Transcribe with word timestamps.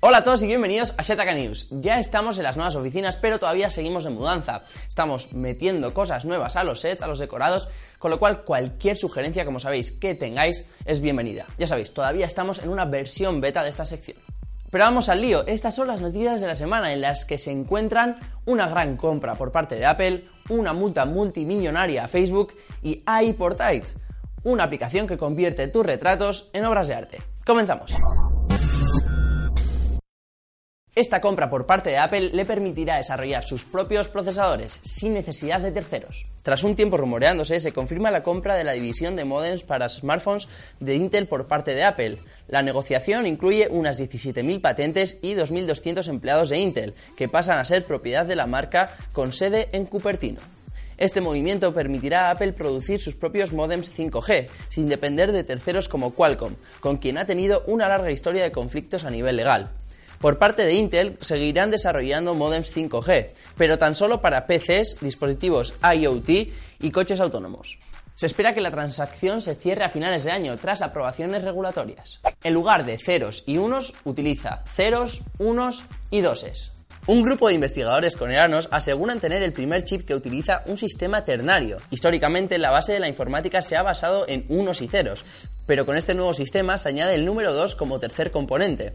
Hola 0.00 0.18
a 0.18 0.22
todos 0.24 0.44
y 0.44 0.46
bienvenidos 0.46 0.94
a 0.96 1.02
Shetaka 1.02 1.34
News. 1.34 1.66
Ya 1.72 1.98
estamos 1.98 2.38
en 2.38 2.44
las 2.44 2.56
nuevas 2.56 2.76
oficinas, 2.76 3.16
pero 3.16 3.40
todavía 3.40 3.68
seguimos 3.68 4.06
en 4.06 4.14
mudanza. 4.14 4.62
Estamos 4.86 5.32
metiendo 5.32 5.92
cosas 5.92 6.24
nuevas 6.24 6.54
a 6.54 6.62
los 6.62 6.80
sets, 6.80 7.02
a 7.02 7.08
los 7.08 7.18
decorados, 7.18 7.68
con 7.98 8.12
lo 8.12 8.20
cual 8.20 8.44
cualquier 8.44 8.96
sugerencia, 8.96 9.44
como 9.44 9.58
sabéis, 9.58 9.90
que 9.90 10.14
tengáis 10.14 10.66
es 10.84 11.00
bienvenida. 11.00 11.46
Ya 11.58 11.66
sabéis, 11.66 11.92
todavía 11.92 12.26
estamos 12.26 12.60
en 12.60 12.68
una 12.68 12.84
versión 12.84 13.40
beta 13.40 13.64
de 13.64 13.70
esta 13.70 13.84
sección. 13.84 14.18
Pero 14.70 14.84
vamos 14.84 15.08
al 15.08 15.20
lío, 15.20 15.44
estas 15.48 15.74
son 15.74 15.88
las 15.88 16.00
noticias 16.00 16.40
de 16.40 16.46
la 16.46 16.54
semana 16.54 16.92
en 16.92 17.00
las 17.00 17.24
que 17.24 17.36
se 17.36 17.50
encuentran 17.50 18.20
una 18.44 18.68
gran 18.68 18.96
compra 18.96 19.34
por 19.34 19.50
parte 19.50 19.74
de 19.74 19.86
Apple, 19.86 20.26
una 20.48 20.74
multa 20.74 21.06
multimillonaria 21.06 22.04
a 22.04 22.08
Facebook 22.08 22.52
y 22.84 23.02
iPortite, 23.24 23.98
una 24.44 24.62
aplicación 24.62 25.08
que 25.08 25.18
convierte 25.18 25.66
tus 25.66 25.84
retratos 25.84 26.50
en 26.52 26.66
obras 26.66 26.86
de 26.86 26.94
arte. 26.94 27.18
Comenzamos. 27.44 27.96
Esta 30.98 31.20
compra 31.20 31.48
por 31.48 31.64
parte 31.64 31.90
de 31.90 31.98
Apple 31.98 32.30
le 32.32 32.44
permitirá 32.44 32.96
desarrollar 32.96 33.44
sus 33.44 33.64
propios 33.64 34.08
procesadores 34.08 34.80
sin 34.82 35.14
necesidad 35.14 35.60
de 35.60 35.70
terceros. 35.70 36.26
Tras 36.42 36.64
un 36.64 36.74
tiempo 36.74 36.96
rumoreándose, 36.96 37.60
se 37.60 37.70
confirma 37.70 38.10
la 38.10 38.24
compra 38.24 38.56
de 38.56 38.64
la 38.64 38.72
división 38.72 39.14
de 39.14 39.24
modems 39.24 39.62
para 39.62 39.88
smartphones 39.88 40.48
de 40.80 40.96
Intel 40.96 41.28
por 41.28 41.46
parte 41.46 41.72
de 41.76 41.84
Apple. 41.84 42.18
La 42.48 42.62
negociación 42.62 43.28
incluye 43.28 43.68
unas 43.70 44.00
17.000 44.00 44.60
patentes 44.60 45.18
y 45.22 45.34
2.200 45.34 46.08
empleados 46.08 46.48
de 46.48 46.58
Intel, 46.58 46.94
que 47.16 47.28
pasan 47.28 47.60
a 47.60 47.64
ser 47.64 47.84
propiedad 47.84 48.26
de 48.26 48.34
la 48.34 48.48
marca 48.48 48.92
con 49.12 49.32
sede 49.32 49.68
en 49.70 49.84
Cupertino. 49.84 50.40
Este 50.96 51.20
movimiento 51.20 51.72
permitirá 51.72 52.26
a 52.26 52.30
Apple 52.32 52.54
producir 52.54 53.00
sus 53.00 53.14
propios 53.14 53.52
modems 53.52 53.96
5G, 53.96 54.48
sin 54.68 54.88
depender 54.88 55.30
de 55.30 55.44
terceros 55.44 55.88
como 55.88 56.12
Qualcomm, 56.12 56.56
con 56.80 56.96
quien 56.96 57.18
ha 57.18 57.24
tenido 57.24 57.62
una 57.68 57.86
larga 57.86 58.10
historia 58.10 58.42
de 58.42 58.50
conflictos 58.50 59.04
a 59.04 59.10
nivel 59.10 59.36
legal. 59.36 59.70
Por 60.20 60.38
parte 60.38 60.64
de 60.64 60.74
Intel 60.74 61.16
seguirán 61.20 61.70
desarrollando 61.70 62.34
modems 62.34 62.74
5G, 62.76 63.30
pero 63.56 63.78
tan 63.78 63.94
solo 63.94 64.20
para 64.20 64.46
PCs, 64.46 64.98
dispositivos 65.00 65.74
IoT 65.82 66.28
y 66.80 66.90
coches 66.90 67.20
autónomos. 67.20 67.78
Se 68.16 68.26
espera 68.26 68.52
que 68.52 68.60
la 68.60 68.72
transacción 68.72 69.40
se 69.40 69.54
cierre 69.54 69.84
a 69.84 69.88
finales 69.88 70.24
de 70.24 70.32
año 70.32 70.56
tras 70.56 70.82
aprobaciones 70.82 71.44
regulatorias. 71.44 72.20
En 72.42 72.52
lugar 72.52 72.84
de 72.84 72.98
ceros 72.98 73.44
y 73.46 73.58
unos, 73.58 73.94
utiliza 74.04 74.64
ceros, 74.66 75.22
unos 75.38 75.84
y 76.10 76.20
doses. 76.20 76.72
Un 77.06 77.22
grupo 77.22 77.46
de 77.46 77.54
investigadores 77.54 78.16
coreanos 78.16 78.68
aseguran 78.72 79.20
tener 79.20 79.42
el 79.44 79.52
primer 79.52 79.84
chip 79.84 80.04
que 80.04 80.16
utiliza 80.16 80.62
un 80.66 80.76
sistema 80.76 81.24
ternario. 81.24 81.78
Históricamente, 81.90 82.58
la 82.58 82.70
base 82.70 82.92
de 82.92 83.00
la 83.00 83.08
informática 83.08 83.62
se 83.62 83.76
ha 83.76 83.82
basado 83.82 84.28
en 84.28 84.44
unos 84.48 84.82
y 84.82 84.88
ceros, 84.88 85.24
pero 85.64 85.86
con 85.86 85.96
este 85.96 86.14
nuevo 86.14 86.34
sistema 86.34 86.76
se 86.76 86.88
añade 86.88 87.14
el 87.14 87.24
número 87.24 87.54
2 87.54 87.76
como 87.76 88.00
tercer 88.00 88.30
componente. 88.30 88.94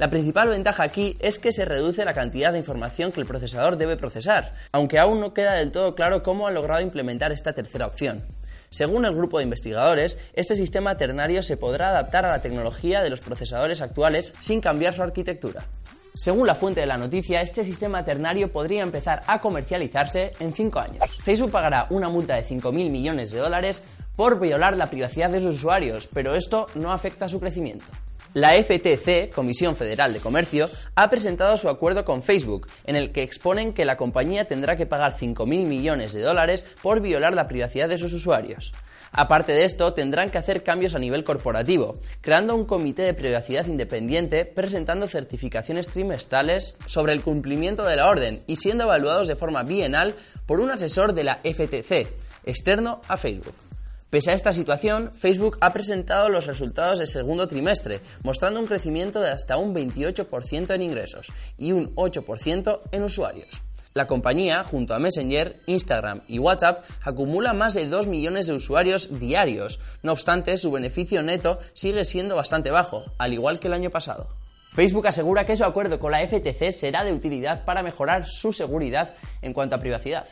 La 0.00 0.08
principal 0.08 0.48
ventaja 0.48 0.82
aquí 0.82 1.18
es 1.20 1.38
que 1.38 1.52
se 1.52 1.66
reduce 1.66 2.06
la 2.06 2.14
cantidad 2.14 2.52
de 2.52 2.58
información 2.58 3.12
que 3.12 3.20
el 3.20 3.26
procesador 3.26 3.76
debe 3.76 3.98
procesar, 3.98 4.54
aunque 4.72 4.98
aún 4.98 5.20
no 5.20 5.34
queda 5.34 5.52
del 5.52 5.72
todo 5.72 5.94
claro 5.94 6.22
cómo 6.22 6.46
han 6.46 6.54
logrado 6.54 6.80
implementar 6.80 7.32
esta 7.32 7.52
tercera 7.52 7.86
opción. 7.86 8.24
Según 8.70 9.04
el 9.04 9.14
grupo 9.14 9.36
de 9.36 9.44
investigadores, 9.44 10.18
este 10.32 10.56
sistema 10.56 10.96
ternario 10.96 11.42
se 11.42 11.58
podrá 11.58 11.90
adaptar 11.90 12.24
a 12.24 12.30
la 12.30 12.40
tecnología 12.40 13.02
de 13.02 13.10
los 13.10 13.20
procesadores 13.20 13.82
actuales 13.82 14.32
sin 14.38 14.62
cambiar 14.62 14.94
su 14.94 15.02
arquitectura. 15.02 15.66
Según 16.14 16.46
la 16.46 16.54
fuente 16.54 16.80
de 16.80 16.86
la 16.86 16.96
noticia, 16.96 17.42
este 17.42 17.62
sistema 17.62 18.02
ternario 18.02 18.50
podría 18.50 18.82
empezar 18.82 19.20
a 19.26 19.38
comercializarse 19.38 20.32
en 20.40 20.54
5 20.54 20.80
años. 20.80 21.18
Facebook 21.22 21.50
pagará 21.50 21.88
una 21.90 22.08
multa 22.08 22.36
de 22.36 22.44
5.000 22.46 22.72
millones 22.90 23.32
de 23.32 23.40
dólares 23.40 23.84
por 24.16 24.40
violar 24.40 24.78
la 24.78 24.88
privacidad 24.88 25.28
de 25.28 25.42
sus 25.42 25.56
usuarios, 25.56 26.08
pero 26.10 26.34
esto 26.36 26.68
no 26.74 26.90
afecta 26.90 27.26
a 27.26 27.28
su 27.28 27.38
crecimiento. 27.38 27.84
La 28.32 28.50
FTC, 28.50 29.34
Comisión 29.34 29.74
Federal 29.74 30.12
de 30.12 30.20
Comercio, 30.20 30.70
ha 30.94 31.10
presentado 31.10 31.56
su 31.56 31.68
acuerdo 31.68 32.04
con 32.04 32.22
Facebook, 32.22 32.68
en 32.84 32.94
el 32.94 33.10
que 33.10 33.24
exponen 33.24 33.72
que 33.72 33.84
la 33.84 33.96
compañía 33.96 34.44
tendrá 34.44 34.76
que 34.76 34.86
pagar 34.86 35.16
5.000 35.16 35.46
millones 35.66 36.12
de 36.12 36.22
dólares 36.22 36.64
por 36.80 37.00
violar 37.00 37.34
la 37.34 37.48
privacidad 37.48 37.88
de 37.88 37.98
sus 37.98 38.12
usuarios. 38.12 38.72
Aparte 39.10 39.52
de 39.52 39.64
esto, 39.64 39.94
tendrán 39.94 40.30
que 40.30 40.38
hacer 40.38 40.62
cambios 40.62 40.94
a 40.94 41.00
nivel 41.00 41.24
corporativo, 41.24 41.98
creando 42.20 42.54
un 42.54 42.66
comité 42.66 43.02
de 43.02 43.14
privacidad 43.14 43.66
independiente, 43.66 44.44
presentando 44.44 45.08
certificaciones 45.08 45.88
trimestrales 45.88 46.76
sobre 46.86 47.12
el 47.14 47.22
cumplimiento 47.22 47.84
de 47.84 47.96
la 47.96 48.08
orden 48.08 48.44
y 48.46 48.54
siendo 48.54 48.84
evaluados 48.84 49.26
de 49.26 49.34
forma 49.34 49.64
bienal 49.64 50.14
por 50.46 50.60
un 50.60 50.70
asesor 50.70 51.14
de 51.14 51.24
la 51.24 51.40
FTC, 51.42 52.06
externo 52.44 53.00
a 53.08 53.16
Facebook. 53.16 53.69
Pese 54.10 54.32
a 54.32 54.34
esta 54.34 54.52
situación, 54.52 55.12
Facebook 55.12 55.56
ha 55.60 55.72
presentado 55.72 56.28
los 56.28 56.46
resultados 56.46 56.98
del 56.98 57.06
segundo 57.06 57.46
trimestre, 57.46 58.00
mostrando 58.24 58.58
un 58.58 58.66
crecimiento 58.66 59.20
de 59.20 59.30
hasta 59.30 59.56
un 59.56 59.72
28% 59.72 60.74
en 60.74 60.82
ingresos 60.82 61.28
y 61.56 61.70
un 61.70 61.94
8% 61.94 62.80
en 62.90 63.04
usuarios. 63.04 63.62
La 63.94 64.08
compañía, 64.08 64.64
junto 64.64 64.94
a 64.94 64.98
Messenger, 64.98 65.60
Instagram 65.66 66.22
y 66.26 66.40
WhatsApp, 66.40 66.84
acumula 67.02 67.52
más 67.52 67.74
de 67.74 67.86
2 67.86 68.08
millones 68.08 68.48
de 68.48 68.54
usuarios 68.54 69.20
diarios. 69.20 69.78
No 70.02 70.10
obstante, 70.10 70.56
su 70.56 70.72
beneficio 70.72 71.22
neto 71.22 71.60
sigue 71.72 72.04
siendo 72.04 72.34
bastante 72.34 72.72
bajo, 72.72 73.04
al 73.16 73.32
igual 73.32 73.60
que 73.60 73.68
el 73.68 73.74
año 73.74 73.90
pasado. 73.90 74.28
Facebook 74.72 75.06
asegura 75.06 75.46
que 75.46 75.54
su 75.54 75.64
acuerdo 75.64 76.00
con 76.00 76.10
la 76.10 76.26
FTC 76.26 76.72
será 76.72 77.04
de 77.04 77.12
utilidad 77.12 77.64
para 77.64 77.84
mejorar 77.84 78.26
su 78.26 78.52
seguridad 78.52 79.14
en 79.40 79.52
cuanto 79.52 79.76
a 79.76 79.80
privacidad. 79.80 80.26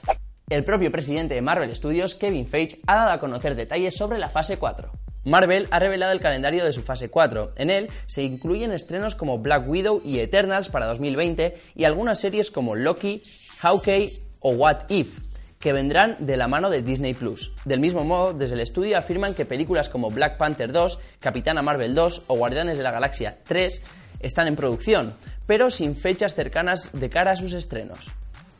El 0.51 0.65
propio 0.65 0.91
presidente 0.91 1.35
de 1.35 1.43
Marvel 1.43 1.75
Studios, 1.77 2.15
Kevin 2.15 2.47
Feige, 2.47 2.79
ha 2.87 2.95
dado 2.95 3.11
a 3.11 3.21
conocer 3.21 3.55
detalles 3.55 3.95
sobre 3.95 4.19
la 4.19 4.31
fase 4.31 4.57
4. 4.57 4.91
Marvel 5.25 5.69
ha 5.71 5.79
revelado 5.79 6.13
el 6.13 6.21
calendario 6.21 6.65
de 6.65 6.73
su 6.73 6.83
fase 6.83 7.11
4. 7.11 7.53
En 7.57 7.69
él 7.69 7.91
se 8.07 8.23
incluyen 8.23 8.73
estrenos 8.73 9.15
como 9.15 9.41
Black 9.41 9.69
Widow 9.69 10.01
y 10.03 10.21
Eternals 10.21 10.71
para 10.71 10.87
2020 10.87 11.55
y 11.75 11.85
algunas 11.85 12.21
series 12.21 12.51
como 12.51 12.77
Loki, 12.77 13.23
Hawkeye 13.59 14.23
o 14.41 14.53
What 14.53 14.89
If, 14.89 15.21
que 15.59 15.75
vendrán 15.75 16.17
de 16.21 16.39
la 16.39 16.49
mano 16.49 16.71
de 16.71 16.81
Disney 16.81 17.13
Plus. 17.13 17.53
Del 17.67 17.81
mismo 17.81 18.05
modo, 18.05 18.33
desde 18.33 18.55
el 18.55 18.63
estudio 18.63 18.97
afirman 18.97 19.35
que 19.35 19.45
películas 19.45 19.91
como 19.91 20.11
Black 20.11 20.39
Panther 20.39 20.73
2, 20.73 20.99
Capitana 21.21 21.61
Marvel 21.61 21.95
2 21.95 22.23
o 22.27 22.37
Guardianes 22.39 22.79
de 22.79 22.85
la 22.85 22.93
Galaxia 22.93 23.37
3 23.47 23.83
están 24.21 24.49
en 24.49 24.57
producción, 24.57 25.13
pero 25.47 25.71
sin 25.71 25.95
fechas 25.95 26.35
cercanas 26.35 26.89
de 26.95 27.11
cara 27.11 27.33
a 27.33 27.37
sus 27.37 27.53
estrenos. 27.53 28.13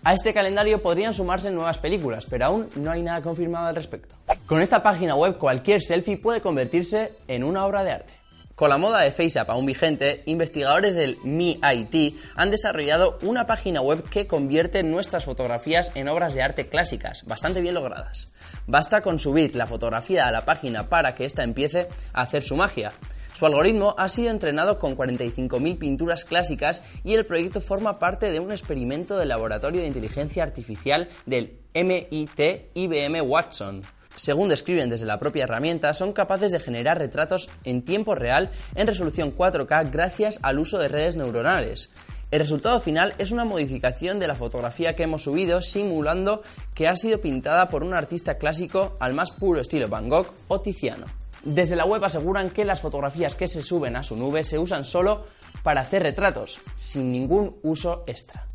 A 0.05 0.15
este 0.15 0.33
calendario 0.33 0.81
podrían 0.81 1.13
sumarse 1.13 1.51
nuevas 1.51 1.79
películas, 1.79 2.27
pero 2.27 2.47
aún 2.47 2.69
no 2.77 2.91
hay 2.91 3.03
nada 3.03 3.21
confirmado 3.21 3.67
al 3.67 3.75
respecto. 3.75 4.17
Con 4.47 4.63
esta 4.63 4.83
página 4.83 5.15
web 5.15 5.39
cualquier 5.39 5.83
selfie 5.83 6.17
puede 6.17 6.41
convertirse 6.41 7.13
en 7.27 7.45
una 7.45 7.67
obra 7.67 7.83
de 7.85 7.93
arte. 7.93 8.15
Con 8.59 8.71
la 8.71 8.77
moda 8.79 9.01
de 9.03 9.13
FaceApp 9.13 9.51
aún 9.51 9.67
vigente, 9.67 10.25
investigadores 10.27 10.97
del 10.97 11.17
MIT 11.23 12.17
han 12.35 12.51
desarrollado 12.51 13.17
una 13.23 13.47
página 13.47 13.81
web 13.81 14.03
que 14.09 14.27
convierte 14.27 14.83
nuestras 14.83 15.25
fotografías 15.25 15.93
en 15.95 16.09
obras 16.09 16.35
de 16.35 16.43
arte 16.43 16.67
clásicas, 16.67 17.25
bastante 17.25 17.61
bien 17.61 17.75
logradas. 17.75 18.27
Basta 18.67 19.01
con 19.01 19.21
subir 19.21 19.55
la 19.55 19.69
fotografía 19.69 20.27
a 20.27 20.33
la 20.33 20.45
página 20.45 20.89
para 20.89 21.15
que 21.15 21.25
ésta 21.25 21.45
empiece 21.45 21.87
a 22.13 22.23
hacer 22.23 22.43
su 22.43 22.57
magia. 22.57 22.91
Su 23.39 23.47
algoritmo 23.47 23.95
ha 23.97 24.09
sido 24.09 24.33
entrenado 24.33 24.81
con 24.81 24.97
45.000 24.97 25.79
pinturas 25.79 26.25
clásicas 26.25 26.83
y 27.05 27.15
el 27.15 27.25
proyecto 27.25 27.61
forma 27.61 28.01
parte 28.01 28.33
de 28.33 28.41
un 28.41 28.51
experimento 28.51 29.17
del 29.17 29.29
Laboratorio 29.29 29.81
de 29.81 29.87
Inteligencia 29.87 30.43
Artificial 30.43 31.07
del 31.25 31.57
MIT 31.73 32.73
IBM 32.75 33.21
Watson. 33.21 33.83
Según 34.17 34.49
describen 34.49 34.91
desde 34.91 35.07
la 35.07 35.21
propia 35.21 35.45
herramienta, 35.45 35.95
son 35.95 36.13
capaces 36.13 36.51
de 36.51 36.59
generar 36.59 36.99
retratos 36.99 37.49
en 37.63 37.85
tiempo 37.85 38.17
real 38.17 38.51
en 38.75 38.89
resolución 38.89 39.33
4K 39.37 39.89
gracias 39.89 40.41
al 40.43 40.59
uso 40.59 40.81
de 40.81 40.89
redes 40.89 41.15
neuronales. 41.15 41.91
El 42.33 42.41
resultado 42.41 42.81
final 42.81 43.15
es 43.19 43.31
una 43.31 43.45
modificación 43.45 44.19
de 44.19 44.27
la 44.27 44.35
fotografía 44.35 44.97
que 44.97 45.05
hemos 45.05 45.23
subido 45.23 45.63
simulando 45.63 46.43
que 46.75 46.89
ha 46.89 46.97
sido 46.97 47.21
pintada 47.21 47.69
por 47.69 47.85
un 47.85 47.95
artista 47.95 48.37
clásico 48.37 48.97
al 48.99 49.15
más 49.15 49.31
puro 49.31 49.61
estilo 49.61 49.89
Van 49.89 50.09
Gogh 50.09 50.35
o 50.49 50.61
Tiziano. 50.61 51.07
Desde 51.45 51.77
la 51.77 51.85
web 51.85 52.05
aseguran 52.05 52.51
que 52.51 52.65
las 52.65 52.81
fotografías 52.81 53.35
que 53.35 53.47
se 53.47 53.63
suben 53.63 53.97
a 53.97 54.03
su 54.03 54.17
nube 54.17 54.43
se 54.43 54.59
usan 54.59 54.85
solo 54.85 55.25
para 55.63 55.83
hacer 55.83 56.03
retratos, 56.03 56.61
sin 56.77 57.13
ningún 57.13 57.59
uso 57.63 58.05
extra. 58.07 58.47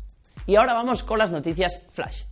Y 0.46 0.56
ahora 0.56 0.74
vamos 0.74 1.02
con 1.02 1.18
las 1.18 1.30
noticias 1.30 1.86
flash. 1.92 2.22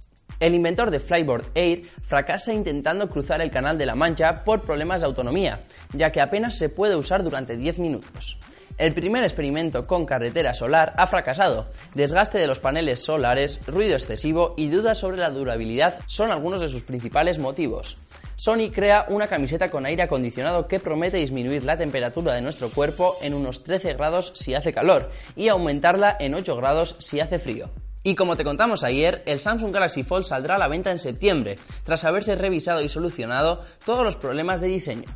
El 0.40 0.54
inventor 0.54 0.90
de 0.90 0.98
Flyboard 0.98 1.50
Air 1.54 1.84
fracasa 2.04 2.52
intentando 2.52 3.08
cruzar 3.08 3.40
el 3.40 3.50
Canal 3.50 3.78
de 3.78 3.86
la 3.86 3.94
Mancha 3.94 4.42
por 4.44 4.62
problemas 4.62 5.00
de 5.00 5.06
autonomía, 5.06 5.60
ya 5.92 6.10
que 6.10 6.20
apenas 6.20 6.58
se 6.58 6.68
puede 6.68 6.96
usar 6.96 7.22
durante 7.22 7.56
10 7.56 7.78
minutos. 7.78 8.38
El 8.78 8.94
primer 8.94 9.22
experimento 9.22 9.86
con 9.86 10.06
carretera 10.06 10.54
solar 10.54 10.94
ha 10.96 11.06
fracasado. 11.06 11.66
Desgaste 11.94 12.38
de 12.38 12.46
los 12.46 12.58
paneles 12.58 13.04
solares, 13.04 13.60
ruido 13.66 13.94
excesivo 13.94 14.54
y 14.56 14.68
dudas 14.68 14.98
sobre 14.98 15.18
la 15.18 15.30
durabilidad 15.30 16.00
son 16.06 16.32
algunos 16.32 16.60
de 16.60 16.68
sus 16.68 16.82
principales 16.82 17.38
motivos. 17.38 17.98
Sony 18.42 18.72
crea 18.74 19.06
una 19.08 19.28
camiseta 19.28 19.70
con 19.70 19.86
aire 19.86 20.02
acondicionado 20.02 20.66
que 20.66 20.80
promete 20.80 21.18
disminuir 21.18 21.62
la 21.62 21.78
temperatura 21.78 22.34
de 22.34 22.42
nuestro 22.42 22.72
cuerpo 22.72 23.16
en 23.22 23.34
unos 23.34 23.62
13 23.62 23.94
grados 23.94 24.32
si 24.34 24.56
hace 24.56 24.72
calor 24.72 25.12
y 25.36 25.46
aumentarla 25.46 26.16
en 26.18 26.34
8 26.34 26.56
grados 26.56 26.96
si 26.98 27.20
hace 27.20 27.38
frío. 27.38 27.70
Y 28.02 28.16
como 28.16 28.34
te 28.34 28.42
contamos 28.42 28.82
ayer, 28.82 29.22
el 29.26 29.38
Samsung 29.38 29.72
Galaxy 29.72 30.02
Fold 30.02 30.24
saldrá 30.24 30.56
a 30.56 30.58
la 30.58 30.66
venta 30.66 30.90
en 30.90 30.98
septiembre, 30.98 31.56
tras 31.84 32.04
haberse 32.04 32.34
revisado 32.34 32.82
y 32.82 32.88
solucionado 32.88 33.60
todos 33.86 34.02
los 34.02 34.16
problemas 34.16 34.60
de 34.60 34.66
diseño. 34.66 35.08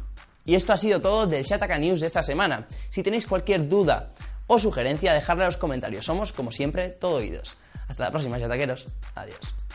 Y 0.44 0.54
esto 0.54 0.72
ha 0.72 0.76
sido 0.76 1.00
todo 1.00 1.26
del 1.26 1.42
Shataka 1.42 1.78
News 1.78 2.02
de 2.02 2.06
esta 2.06 2.22
semana. 2.22 2.68
Si 2.90 3.02
tenéis 3.02 3.26
cualquier 3.26 3.68
duda 3.68 4.10
o 4.46 4.60
sugerencia, 4.60 5.12
dejarla 5.12 5.42
en 5.42 5.48
los 5.48 5.56
comentarios. 5.56 6.04
Somos, 6.04 6.32
como 6.32 6.52
siempre, 6.52 6.90
todo 6.90 7.16
oídos. 7.16 7.56
Hasta 7.88 8.04
la 8.04 8.10
próxima, 8.12 8.38
chataqueros. 8.38 8.86
Adiós. 9.16 9.65